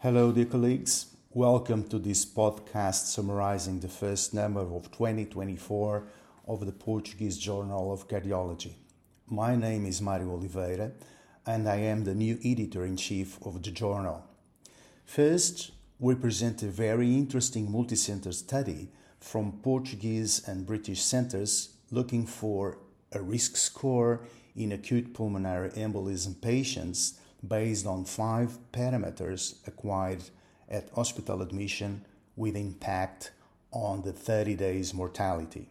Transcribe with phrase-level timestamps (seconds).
[0.00, 1.06] Hello, dear colleagues.
[1.32, 6.04] Welcome to this podcast summarizing the first number of 2024
[6.46, 8.74] of the Portuguese Journal of Cardiology.
[9.26, 10.92] My name is Mário Oliveira,
[11.44, 14.22] and I am the new editor in chief of the journal.
[15.04, 22.78] First, we present a very interesting multicenter study from Portuguese and British centers looking for
[23.10, 24.20] a risk score
[24.54, 30.22] in acute pulmonary embolism patients based on five parameters acquired
[30.68, 32.04] at hospital admission
[32.36, 33.32] with impact
[33.70, 35.68] on the 30 days mortality.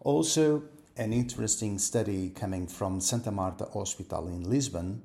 [0.00, 0.62] Also,
[0.96, 5.02] an interesting study coming from Santa Marta Hospital in Lisbon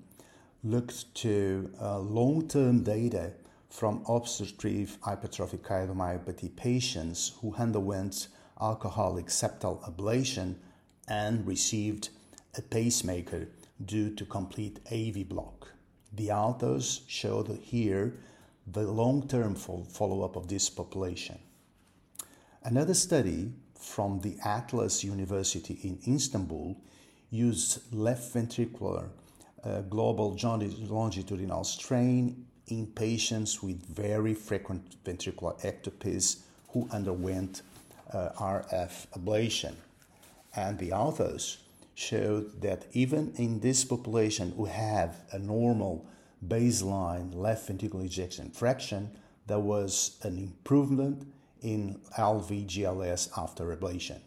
[0.64, 3.34] looked to uh, long term data
[3.70, 8.28] from obstructive hypertrophic cardiomyopathy patients who underwent
[8.62, 10.56] alcoholic septal ablation
[11.08, 12.10] and received
[12.58, 13.48] a pacemaker
[13.86, 15.72] due to complete AV block.
[16.14, 18.14] The authors showed here
[18.68, 21.40] the long term follow up of this population.
[22.64, 26.78] Another study from the Atlas University in Istanbul
[27.30, 29.10] used left ventricular
[29.64, 30.38] uh, global
[30.88, 37.62] longitudinal strain in patients with very frequent ventricular ectopies who underwent
[38.14, 39.74] uh, RF ablation.
[40.56, 41.58] And the authors
[41.96, 46.06] showed that even in this population who have a normal
[46.46, 49.10] baseline left ventricular ejection fraction,
[49.48, 51.28] there was an improvement
[51.62, 54.20] in LVGLS after ablation.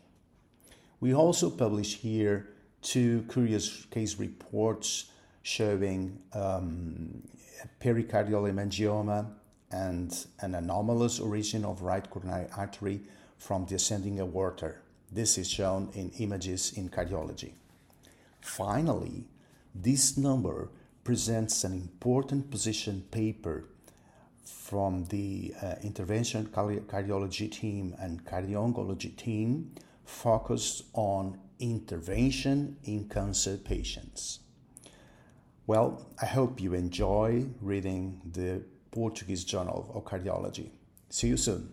[1.01, 2.49] We also published here
[2.83, 5.11] two curious case reports
[5.43, 7.23] showing um,
[7.81, 9.27] pericardial hemangioma
[9.71, 13.01] and an anomalous origin of right coronary artery
[13.39, 14.75] from descending aorta.
[15.11, 17.53] This is shown in images in cardiology.
[18.41, 19.25] Finally,
[19.75, 20.71] this number
[21.05, 23.65] presents an important position paper
[24.45, 29.73] from the uh, intervention cardiology team and cardiology team
[30.05, 34.41] focused on intervention in cancer patients.
[35.67, 38.63] Well, I hope you enjoy reading the
[38.93, 40.71] Portuguese Journal of Cardiology.
[41.11, 41.73] See you soon.